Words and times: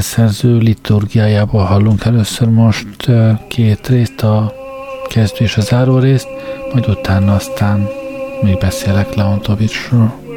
zeneszerző 0.00 0.56
liturgiájából 0.56 1.64
hallunk 1.64 2.04
először 2.04 2.48
most 2.48 3.10
két 3.48 3.88
részt, 3.88 4.22
a 4.22 4.52
kezdő 5.08 5.44
és 5.44 5.56
a 5.56 5.60
záró 5.60 5.98
részt, 5.98 6.28
majd 6.72 6.88
utána 6.88 7.34
aztán 7.34 7.88
még 8.42 8.58
beszélek 8.58 9.14
Leontovicsról. 9.14 10.27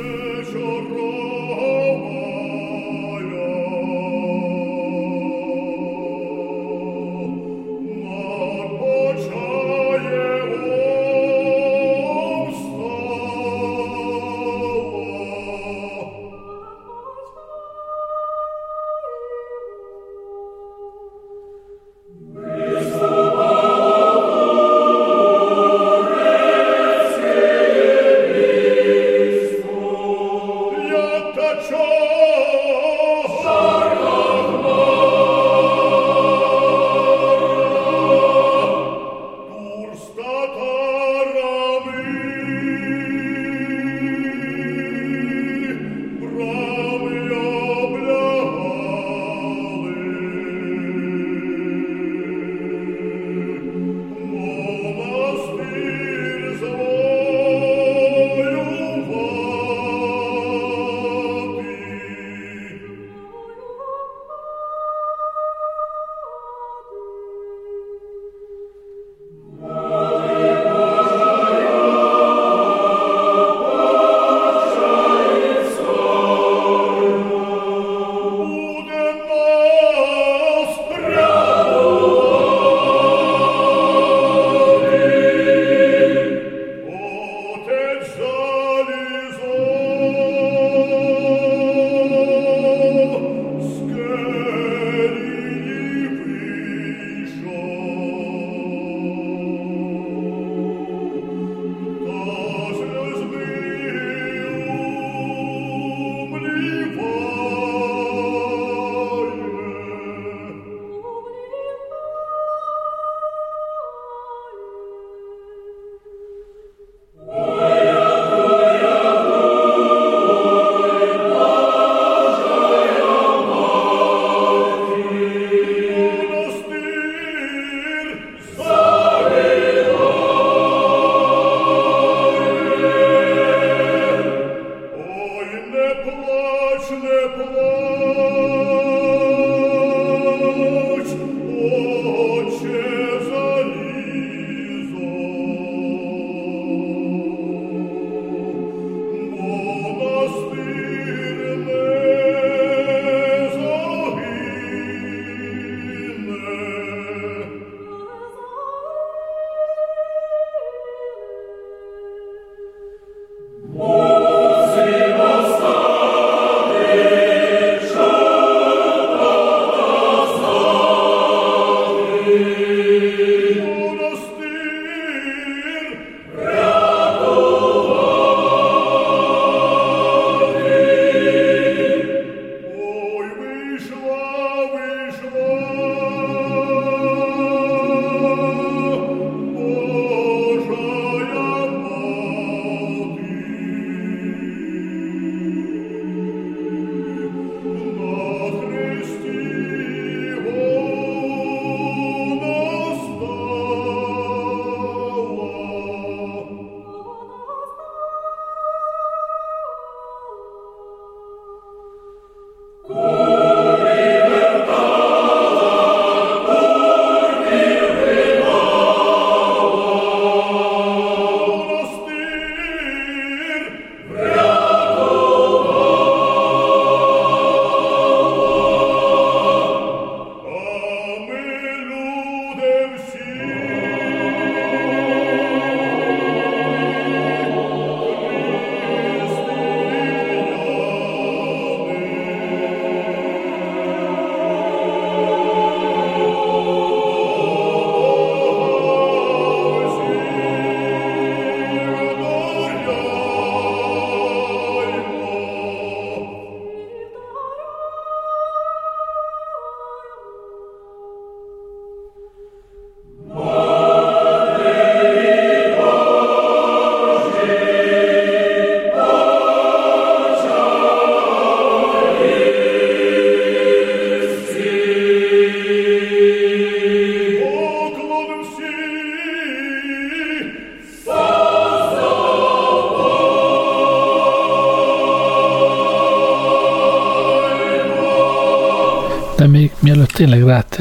Woo! 212.93 213.20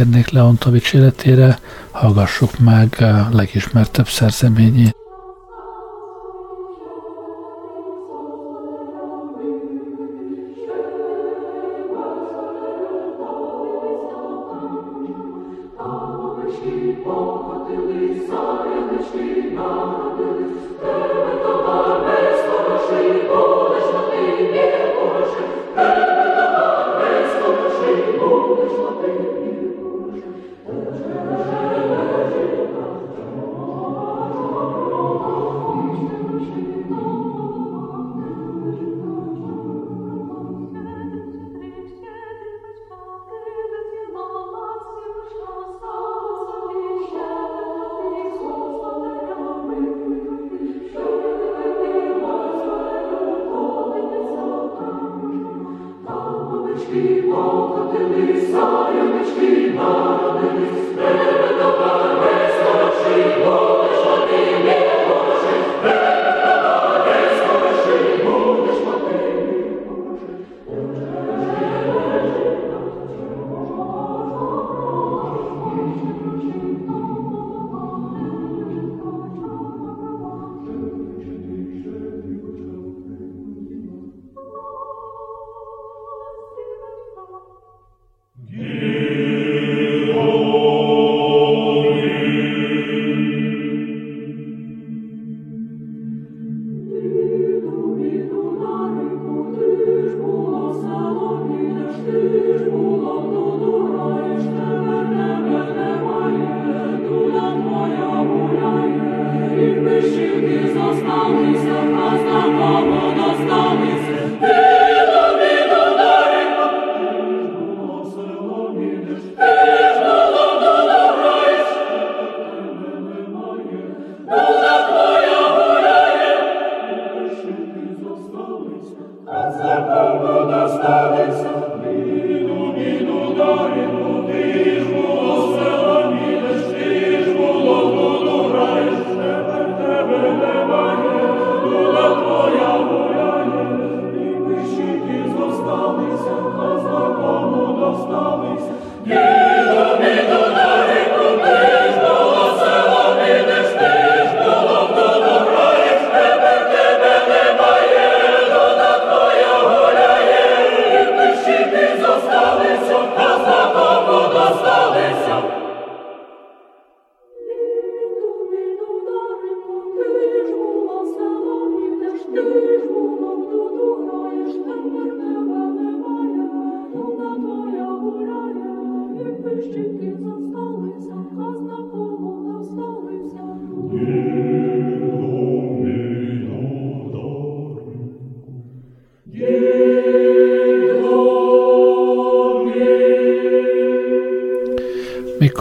térnék 0.01 0.31
Leonta 0.31 0.71
életére, 0.93 1.59
hallgassuk 1.91 2.59
meg 2.59 2.97
a 2.99 3.29
legismertebb 3.33 4.07
szerzeményét. 4.09 4.99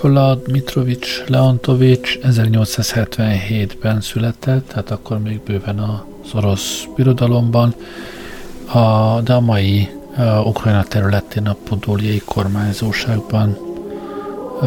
Mikola 0.02 0.36
Dmitrovics 0.36 1.24
Leontovics 1.28 2.20
1877-ben 2.24 4.02
született, 4.02 4.68
tehát 4.68 4.92
akkor 4.92 5.20
még 5.20 5.40
bőven 5.46 5.80
az 5.80 6.34
orosz 6.34 6.88
birodalomban, 6.96 7.76
a, 8.74 9.20
de 9.22 9.34
a 9.34 9.40
mai 9.40 9.90
a 10.18 10.42
Ukrajna 10.42 10.84
területén 10.84 11.48
a 11.48 11.56
Podóliai 11.70 12.22
kormányzóságban 12.26 13.58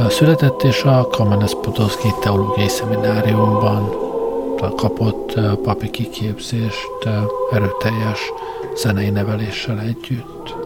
született, 0.08 0.62
és 0.62 0.82
a 0.82 1.08
Kamenes 1.10 1.52
Podolszki 1.62 2.08
Teológiai 2.20 2.68
Szemináriumban 2.68 3.88
kapott 4.76 5.40
papi 5.62 5.90
kiképzést 5.90 7.08
erőteljes 7.52 8.20
zenei 8.76 9.10
neveléssel 9.10 9.80
együtt. 9.80 10.61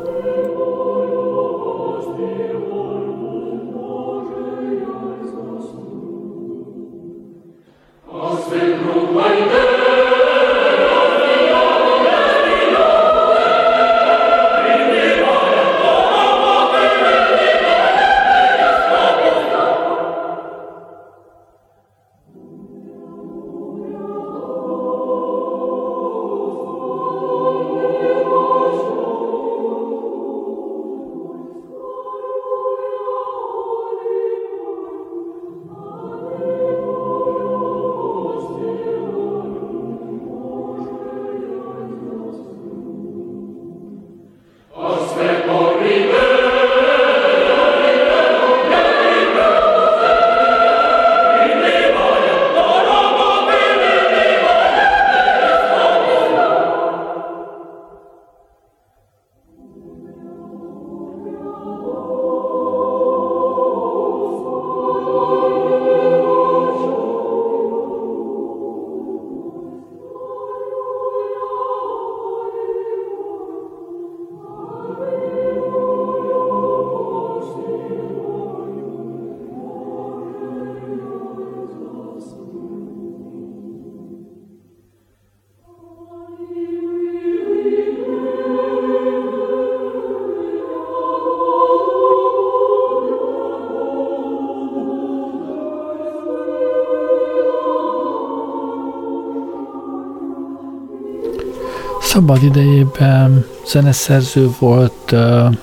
Szabad 102.16 102.42
idejében 102.42 103.44
zeneszerző 103.66 104.50
volt, 104.58 105.14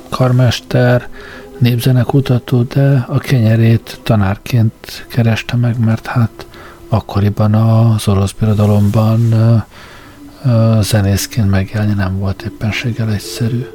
karmester, 0.10 1.10
népzenekutató, 1.58 2.62
de 2.62 3.06
a 3.08 3.18
kenyerét 3.18 4.00
tanárként 4.04 5.06
kereste 5.10 5.56
meg, 5.56 5.80
mert 5.80 6.06
hát 6.06 6.48
akkoriban 6.90 7.54
az 7.54 8.08
orosz 8.08 8.32
birodalomban 8.32 9.34
zenészként 10.82 11.50
megjelenni 11.50 11.94
nem 11.94 12.20
volt 12.20 12.42
éppenséggel 12.42 13.12
egyszerű. 13.12 13.66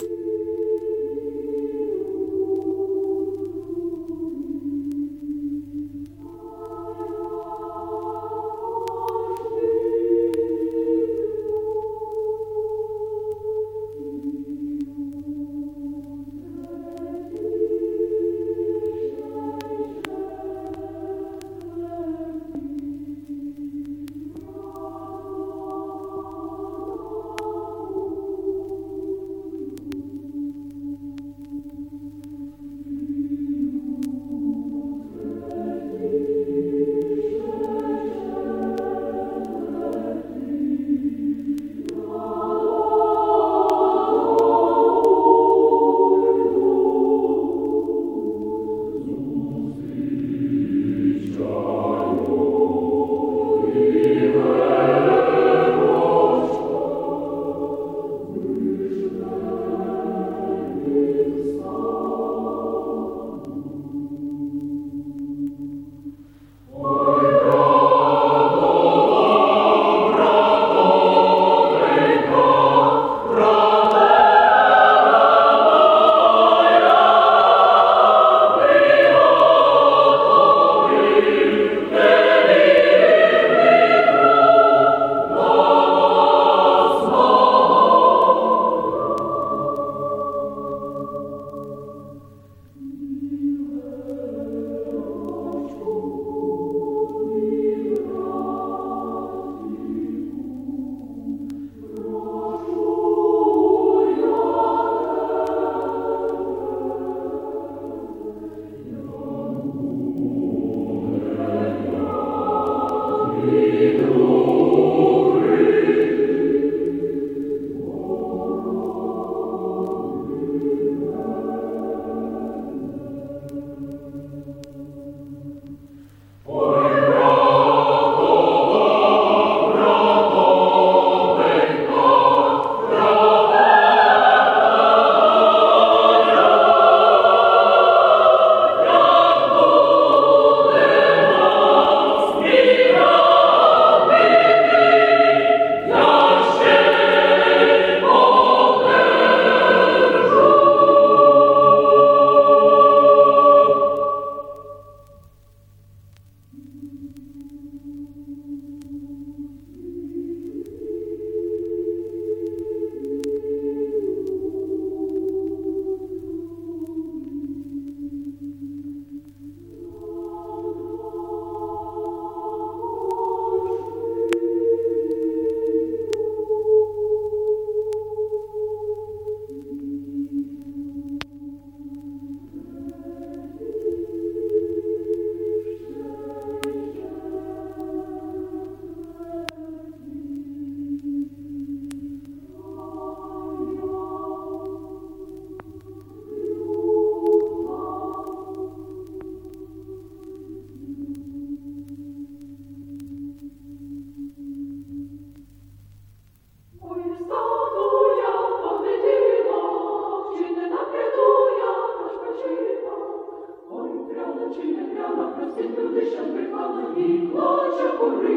прямо 214.98 215.28
просить 215.28 215.76
туди, 215.76 216.06
щоб 216.06 216.34
припала 216.34 216.82
і 216.96 217.02
плаче 217.02 217.88
кури, 217.98 218.32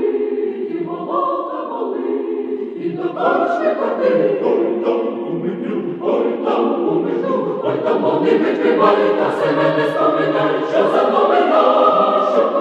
і 0.69 0.83
голова 0.83 1.67
болить, 1.69 2.77
і 2.77 2.89
до 2.89 3.03
башни 3.13 3.75
коти. 3.75 4.39
Ой, 4.45 4.83
там 4.83 4.99
у 5.27 5.33
меню, 5.33 5.83
ой, 6.01 6.45
там 6.45 6.87
у 6.87 6.93
межу, 6.93 7.61
ой, 7.63 7.77
там 7.83 8.01
вони 8.01 8.39
прикривають, 8.39 9.21
а 9.27 9.31
себе 9.31 9.77
не 9.77 9.85
споминають, 9.85 10.69
що 10.69 10.83
за 10.83 11.11
новина, 11.11 11.63
що 12.33 12.60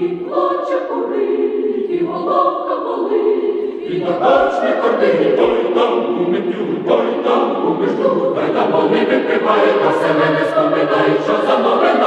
і 0.00 0.08
плаче 0.08 0.80
курить, 0.88 1.90
і 1.90 2.04
головка 2.04 2.76
болить, 2.76 3.90
і 3.90 3.98
на 3.98 4.12
табачне 4.12 4.82
кордині, 4.82 5.36
той 5.36 5.74
там 5.74 6.16
у 6.20 6.30
метю, 6.30 6.64
той 6.88 7.06
там 7.24 7.66
у 7.66 7.80
между, 7.80 8.34
той 8.34 8.48
там 8.54 8.72
вони 8.72 9.00
викриває, 9.00 9.72
та 9.82 9.92
се 9.92 10.08
мене 10.14 10.44
споминає, 10.50 11.14
що 11.24 11.32
за 11.46 11.58
нове 11.58 11.97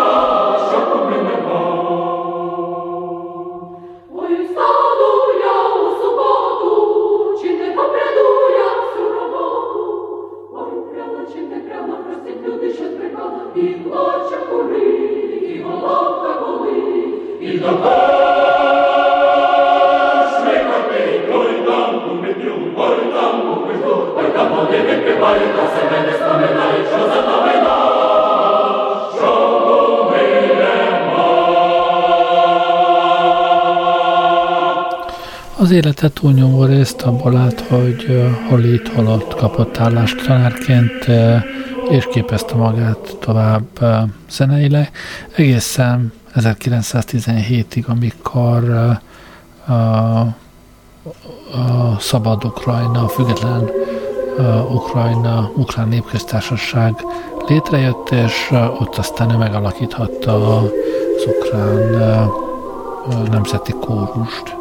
Az 35.62 35.72
élete 35.72 36.10
túlnyomó 36.10 36.64
részt 36.64 37.02
abból 37.02 37.38
állt, 37.38 37.60
hogy 37.60 38.30
hol 38.50 38.64
itt, 38.64 38.88
hol 38.88 39.08
ott 39.08 39.36
kapott 39.36 39.78
állást 39.80 40.26
tanárként, 40.26 41.08
és 41.90 42.08
képezte 42.12 42.56
magát 42.56 43.18
tovább 43.20 43.80
zeneileg. 44.30 44.92
Egészen 45.36 46.14
1917-ig, 46.36 47.86
amikor 47.86 48.72
a 51.54 52.00
szabad 52.00 52.46
Ukrajna, 52.46 53.04
a 53.04 53.08
független 53.08 53.70
Ukrajna, 54.70 55.52
Ukrán 55.56 55.88
Népköztársaság 55.88 56.94
létrejött, 57.48 58.10
és 58.10 58.52
ott 58.80 58.96
aztán 58.96 59.32
ő 59.32 59.38
megalakíthatta 59.38 60.58
az 60.58 60.72
ukrán 61.26 62.02
nemzeti 63.32 63.72
kórust. 63.80 64.60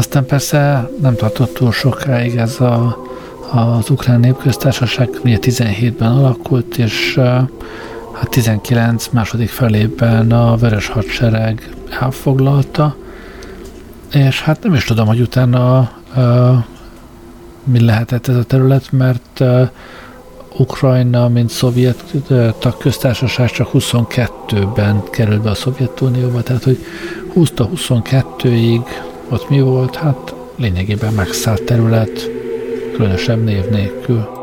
Aztán 0.00 0.26
persze 0.26 0.90
nem 1.00 1.14
tartott 1.14 1.54
túl 1.54 1.72
sokáig 1.72 2.36
ez 2.36 2.60
a, 2.60 3.04
az 3.52 3.90
ukrán 3.90 4.20
népköztársaság, 4.20 5.08
ugye 5.24 5.38
17-ben 5.40 6.12
alakult, 6.12 6.78
és 6.78 7.18
hát 8.12 8.28
19 8.30 9.08
második 9.08 9.48
felében 9.48 10.32
a 10.32 10.56
Vörös 10.56 10.88
Hadsereg 10.88 11.74
elfoglalta, 12.00 12.96
és 14.12 14.42
hát 14.42 14.62
nem 14.62 14.74
is 14.74 14.84
tudom, 14.84 15.06
hogy 15.06 15.20
utána 15.20 15.90
mi 17.64 17.80
lehetett 17.80 18.28
ez 18.28 18.36
a 18.36 18.44
terület, 18.44 18.92
mert 18.92 19.44
Ukrajna, 20.56 21.28
mint 21.28 21.50
szovjet 21.50 22.04
tagköztársaság 22.58 23.50
csak 23.50 23.70
22-ben 23.72 25.02
került 25.10 25.42
be 25.42 25.50
a 25.50 25.54
Szovjetunióba, 25.54 26.42
tehát 26.42 26.64
hogy 26.64 26.78
20-22-ig 27.34 28.82
ott 29.30 29.48
mi 29.48 29.60
volt? 29.60 29.96
Hát 29.96 30.34
lényegében 30.56 31.12
megszállt 31.12 31.62
terület, 31.62 32.30
különösebb 32.94 33.44
név 33.44 33.68
nélkül. 33.68 34.39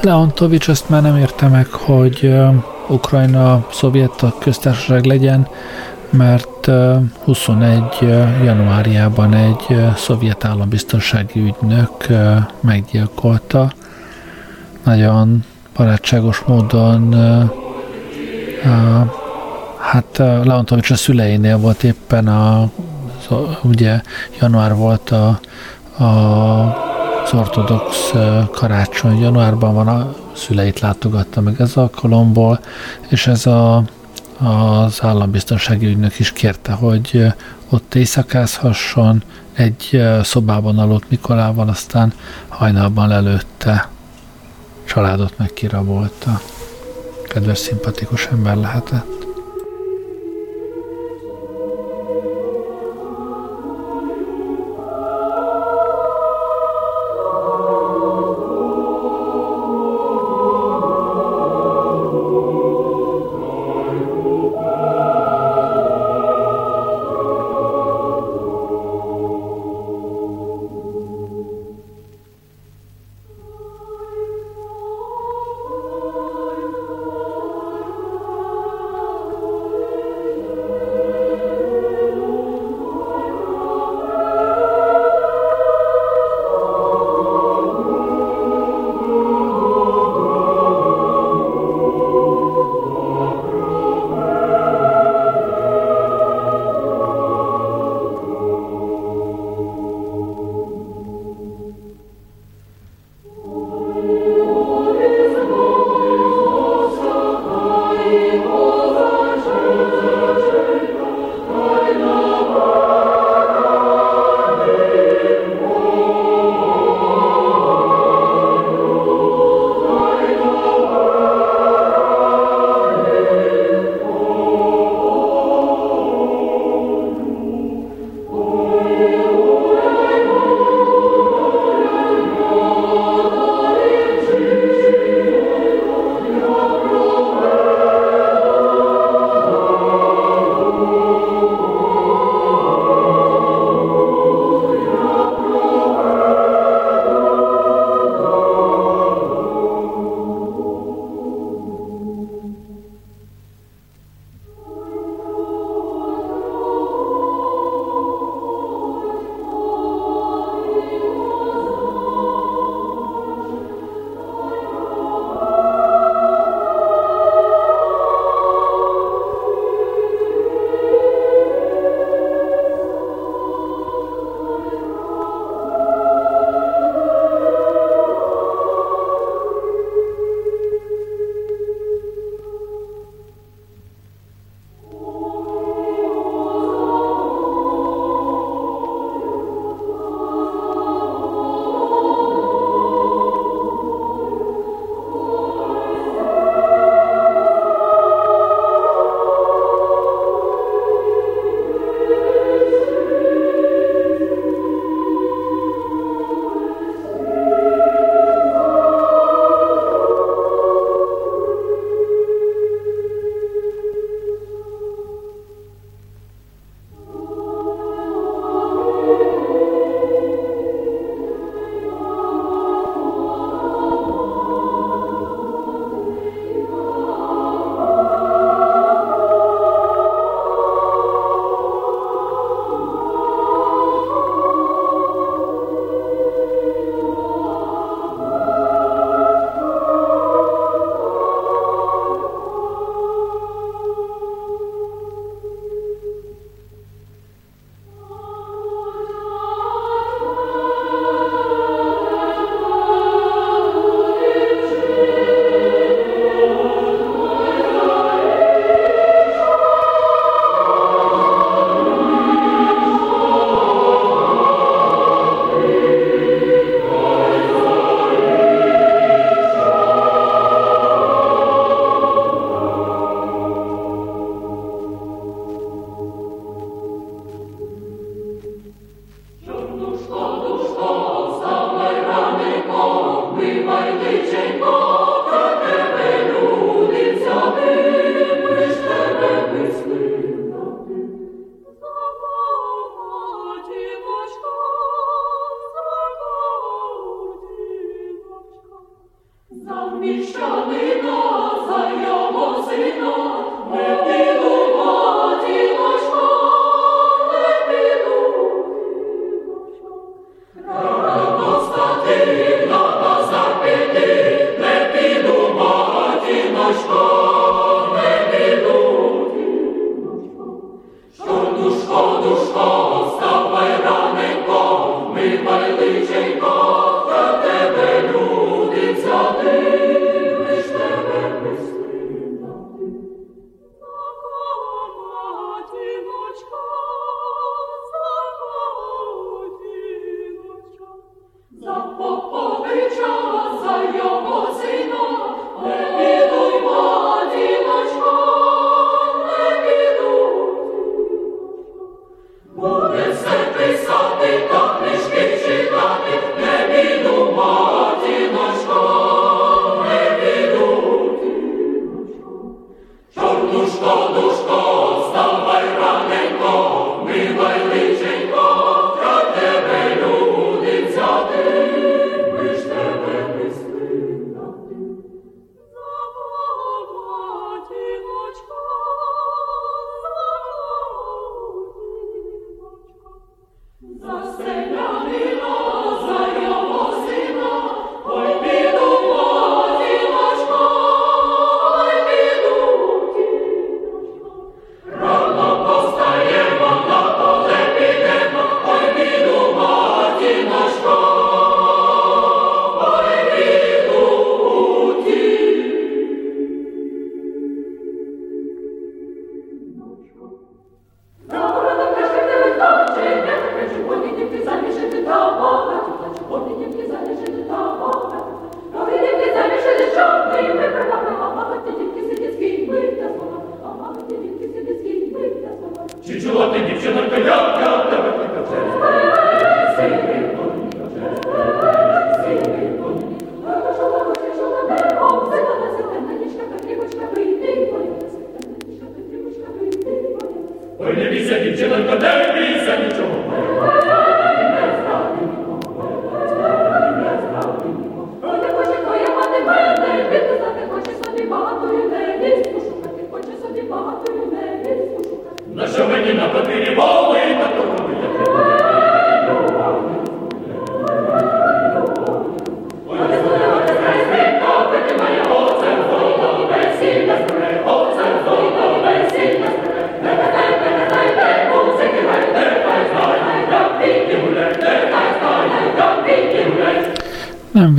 Leontovics 0.00 0.68
azt 0.68 0.88
már 0.88 1.02
nem 1.02 1.16
érte 1.16 1.48
meg, 1.48 1.66
hogy 1.66 2.34
Ukrajna 2.88 3.66
szovjet 3.70 4.24
köztársaság 4.38 5.04
legyen, 5.04 5.48
mert 6.10 6.70
21 7.24 7.82
januárjában 8.44 9.34
egy 9.34 9.76
szovjet 9.96 10.44
állambiztonsági 10.44 11.40
ügynök 11.40 12.06
meggyilkolta. 12.60 13.72
Nagyon 14.84 15.44
barátságos 15.76 16.40
módon 16.46 17.14
hát 19.78 20.18
Leontovics 20.18 20.90
a 20.90 20.96
szüleinél 20.96 21.58
volt 21.58 21.82
éppen 21.82 22.28
a 22.28 22.70
ugye 23.62 24.00
január 24.40 24.74
volt 24.74 25.10
a, 25.10 25.40
a 26.04 26.87
az 27.32 27.38
ortodox 27.38 28.12
karácsony 28.50 29.20
januárban 29.20 29.74
van, 29.74 29.88
a 29.88 30.14
szüleit 30.32 30.80
látogatta 30.80 31.40
meg 31.40 31.60
ez 31.60 31.76
alkalomból, 31.76 32.60
és 33.08 33.26
ez 33.26 33.46
a, 33.46 33.76
az 34.38 34.98
állambiztonsági 35.02 35.86
ügynök 35.86 36.18
is 36.18 36.32
kérte, 36.32 36.72
hogy 36.72 37.24
ott 37.68 37.94
éjszakázhasson, 37.94 39.22
egy 39.52 40.02
szobában 40.22 40.78
aludt 40.78 41.10
Mikolával, 41.10 41.68
aztán 41.68 42.12
hajnalban 42.48 43.08
lelőtte, 43.08 43.88
családot 44.84 45.38
meg 45.38 45.52
kirabolta. 45.52 46.40
Kedves, 47.28 47.58
szimpatikus 47.58 48.26
ember 48.26 48.56
lehetett. 48.56 49.17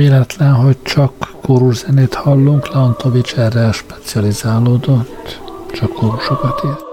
Véletlen, 0.00 0.54
hogy 0.54 0.82
csak 0.82 1.12
kóruszenét 1.42 2.14
hallunk, 2.14 2.72
Lantovics 2.72 3.34
erre 3.34 3.72
specializálódott, 3.72 5.40
csak 5.72 5.92
kórusokat 5.92 6.62
írt. 6.64 6.89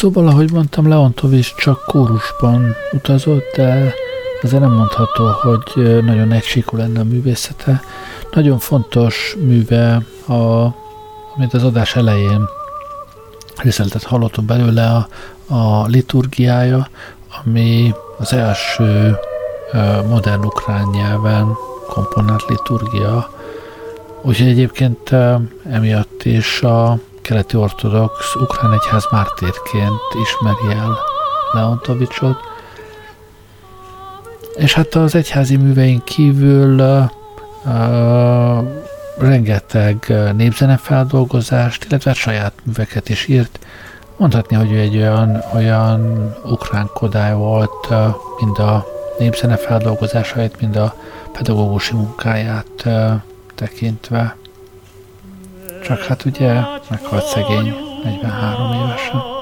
Szóval, 0.00 0.28
ahogy 0.28 0.52
mondtam, 0.52 0.88
Leontovics 0.88 1.54
csak 1.54 1.84
kórusban 1.84 2.74
utazott, 2.92 3.56
de 3.56 3.92
ezzel 4.42 4.60
nem 4.60 4.72
mondható, 4.72 5.26
hogy 5.26 6.02
nagyon 6.04 6.32
egysíkú 6.32 6.76
lenne 6.76 7.00
a 7.00 7.04
művészete. 7.04 7.82
Nagyon 8.32 8.58
fontos 8.58 9.36
műve, 9.40 10.02
a, 10.26 10.34
amit 11.36 11.52
az 11.52 11.64
adás 11.64 11.96
elején 11.96 12.48
részletet 13.56 14.02
hallottunk 14.02 14.48
belőle, 14.48 14.86
a, 14.86 15.08
a 15.54 15.86
liturgiája, 15.86 16.88
ami 17.44 17.94
az 18.18 18.32
első 18.32 19.18
modern 20.08 20.44
ukrán 20.44 20.88
nyelven 20.92 21.46
komponált 21.88 22.44
liturgia. 22.48 23.30
Úgyhogy 24.22 24.48
egyébként 24.48 25.14
emiatt 25.70 26.24
is 26.24 26.62
a 26.62 26.98
keleti 27.30 27.56
ortodox 27.56 28.34
ukrán 28.34 28.72
egyház 28.72 29.06
mártérként 29.10 30.00
ismeri 30.22 30.78
el 30.78 30.98
Leontovicsot. 31.52 32.38
És 34.56 34.74
hát 34.74 34.94
az 34.94 35.14
egyházi 35.14 35.56
műveink 35.56 36.04
kívül 36.04 36.80
uh, 36.80 38.64
rengeteg 39.18 40.12
népzenefeldolgozást, 40.36 41.84
illetve 41.84 42.12
saját 42.12 42.52
műveket 42.62 43.08
is 43.08 43.26
írt. 43.26 43.58
Mondhatni, 44.16 44.56
hogy 44.56 44.72
ő 44.72 44.78
egy 44.78 44.96
olyan, 44.96 45.42
olyan 45.54 46.34
ukrán 46.44 46.90
kodály 46.94 47.34
volt, 47.34 47.86
uh, 47.90 48.14
mind 48.40 48.58
a 48.58 48.86
népzenefeldolgozásait, 49.18 50.60
mind 50.60 50.76
a 50.76 50.94
pedagógusi 51.32 51.94
munkáját 51.94 52.82
uh, 52.84 53.12
tekintve. 53.54 54.36
Csak 55.82 56.02
hát 56.02 56.24
ugye 56.24 56.52
meghalt 56.90 57.24
szegény 57.24 57.74
43 58.04 58.72
évesen. 58.72 59.39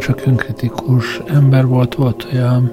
Igencsak 0.00 0.26
önkritikus 0.26 1.20
ember 1.26 1.66
volt, 1.66 1.94
volt 1.94 2.26
olyan 2.32 2.72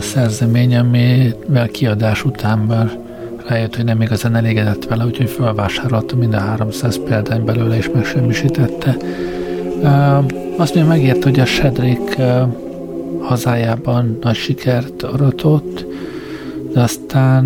szerzemény, 0.00 0.76
amivel 0.76 1.68
kiadás 1.68 2.24
után 2.24 2.58
már 2.58 2.98
rájött, 3.48 3.76
hogy 3.76 3.84
nem 3.84 4.00
igazán 4.00 4.34
elégedett 4.34 4.84
vele, 4.84 5.04
úgyhogy 5.04 5.30
felvásárolta 5.30 6.16
mind 6.16 6.34
a 6.34 6.38
300 6.38 7.00
példány 7.04 7.44
belőle, 7.44 7.76
és 7.76 7.90
megsemmisítette. 7.94 8.96
Azt 10.56 10.74
még 10.74 10.84
megért, 10.84 11.24
hogy 11.24 11.40
a 11.40 11.44
Sedrik 11.44 12.16
hazájában 13.20 14.18
nagy 14.20 14.34
sikert 14.34 15.02
aratott, 15.02 15.86
de 16.72 16.80
aztán 16.80 17.44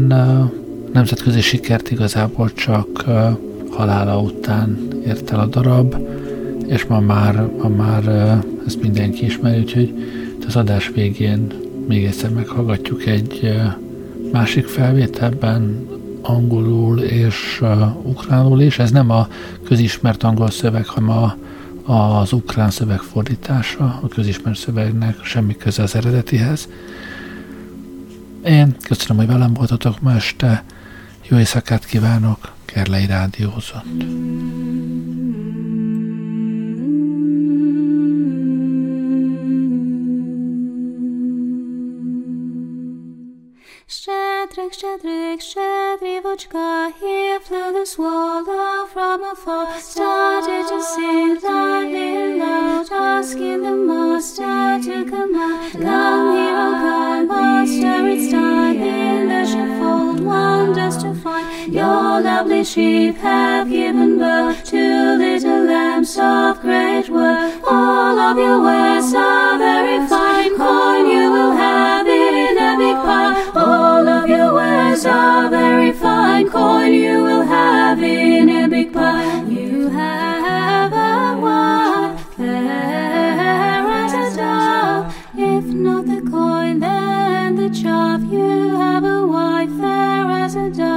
nemzetközi 0.93 1.41
sikert 1.41 1.91
igazából 1.91 2.53
csak 2.53 3.05
halála 3.70 4.20
után 4.20 4.88
ért 5.07 5.30
el 5.30 5.41
a 5.41 5.47
darab 5.47 5.97
és 6.70 6.84
ma 6.84 7.01
már, 7.01 7.49
ma 7.62 7.68
már 7.68 8.38
ezt 8.66 8.82
mindenki 8.82 9.24
ismeri, 9.24 9.61
úgyhogy 9.61 9.94
az 10.46 10.56
adás 10.56 10.90
végén 10.94 11.52
még 11.88 12.04
egyszer 12.04 12.30
meghallgatjuk 12.30 13.06
egy 13.06 13.61
másik 14.32 14.66
felvételben 14.66 15.88
angolul 16.22 17.00
és 17.00 17.62
ukránul 18.02 18.61
is. 18.61 18.78
Ez 18.78 18.90
nem 18.90 19.11
a 19.11 19.28
közismert 19.64 20.22
angol 20.22 20.50
szöveg, 20.50 20.86
hanem 20.86 21.11
a, 21.11 21.36
az 21.92 22.32
ukrán 22.32 22.70
szöveg 22.70 23.00
fordítása, 23.00 24.00
a 24.02 24.08
közismert 24.08 24.58
szövegnek 24.58 25.24
semmi 25.24 25.56
köze 25.56 25.82
az 25.82 25.94
eredetihez. 25.94 26.68
Én 28.44 28.76
köszönöm, 28.82 29.16
hogy 29.16 29.32
velem 29.32 29.54
voltatok 29.54 30.00
ma 30.00 30.14
este. 30.14 30.64
Jó 31.28 31.38
éjszakát 31.38 31.84
kívánok, 31.84 32.52
Kerlei 32.64 33.06
Rádiózott. 33.06 33.84
Shedrick, 43.89 44.72
Shedrick, 44.72 45.41
Shedrivochka, 45.41 46.93
here 47.01 47.41
flew 47.41 47.72
the 47.72 47.85
swallow 47.85 48.87
from 48.87 49.24
afar, 49.24 49.78
started 49.81 50.68
to 50.68 50.83
sing 50.83 51.41
loudly 51.43 52.39
loud, 52.39 52.87
asking 52.93 53.62
the 53.62 53.72
master 53.72 54.81
to 54.85 55.11
come 55.11 55.35
out. 55.35 55.72
Come 55.72 56.37
here, 56.37 56.55
O 56.55 56.70
God, 56.85 57.28
master, 57.28 58.07
it's 58.09 58.31
time 58.31 58.76
in 58.76 59.28
the 59.28 59.45
sheepfold, 59.47 60.20
wonders 60.20 60.97
to 60.99 61.14
find. 61.14 61.72
Your 61.72 62.20
lovely 62.20 62.64
sheep 62.64 63.16
have 63.16 63.68
given 63.68 64.18
birth 64.18 64.64
to 64.66 65.16
little 65.16 65.64
lambs 65.64 66.16
of 66.18 66.61
great 66.61 67.09
worth. 67.09 67.61
All 67.66 68.18
of 68.18 68.37
your 68.37 68.62
wares 68.62 69.12
are 69.14 69.59
very 69.59 70.07
fine, 70.07 70.57
coin 70.57 71.07
you 71.09 71.33
will 71.33 71.53
have 71.53 71.99
wares 75.05 75.16
are 75.16 75.48
very 75.51 75.92
fine, 75.92 76.48
coin 76.48 76.92
you 76.92 77.22
will 77.22 77.42
have 77.42 78.03
in 78.03 78.48
a 78.48 78.68
big 78.68 78.92
pile. 78.92 79.48
You 79.48 79.88
have 79.88 80.92
a 80.92 81.40
wife, 81.40 82.20
fair 82.36 83.86
as 83.88 84.12
a 84.12 84.36
dove. 84.36 85.14
If 85.36 85.64
not 85.64 86.07
the 86.07 86.20
coin, 86.30 86.80
then 86.80 87.57
the 87.57 87.70
chaff. 87.70 88.20
You 88.22 88.76
have 88.76 89.05
a 89.05 89.26
wife, 89.26 89.70
fair 89.78 90.30
as 90.44 90.57
a 90.57 90.70
dove. 90.70 90.90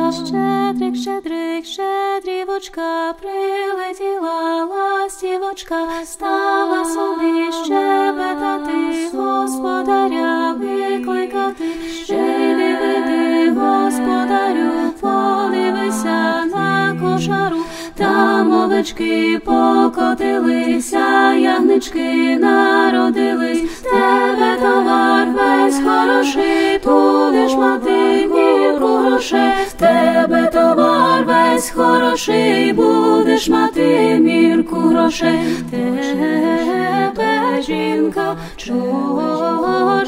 Щедрик, 1.04 1.66
щедрик, 1.66 2.14
щедрівочка, 2.24 3.14
прилетіла 3.22 4.66
ластівочка, 4.66 5.88
стала 6.06 6.86
собі 6.86 7.52
щебетати, 7.66 9.10
господаря 9.14 10.54
викликати, 10.54 11.66
ще 12.04 12.56
не 12.56 12.78
веди, 12.82 13.52
господарю, 13.52 14.72
подивися 15.02 16.46
на 16.46 16.98
кошару, 17.02 17.63
там 18.04 18.52
овечки 18.54 19.40
покотилися, 19.46 21.34
ягнички 21.34 22.38
народились, 22.38 23.82
тебе 23.82 24.58
товар 24.62 25.28
весь 25.28 25.80
хороший, 25.80 26.80
будеш 26.86 27.56
мати 27.56 28.28
мірку 28.28 28.88
грошей, 28.88 29.54
тебе 29.78 30.50
товар 30.54 31.26
весь 31.26 31.70
хороший, 31.70 32.74
будеш 32.74 33.50
мати 33.50 34.18
мірку 34.20 34.76
грошей, 34.76 35.40
тебе 35.72 37.62
жінка 37.62 38.36
чорноброва, 38.58 40.04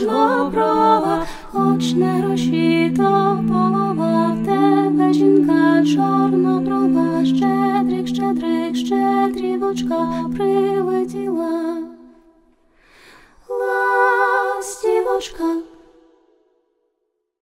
хоч 1.56 1.94
не 1.94 2.22
розчіто 2.22 3.40
полова, 3.48 4.38
в 4.42 4.46
тебе 4.46 5.14
жінка 5.14 5.84
чорноброва, 5.86 7.26
щедрик, 7.26 8.08
щедрик, 8.08 8.76
щедрівочка 8.76 10.26
прилетіла. 10.38 11.78
Ластівочка 14.60 15.44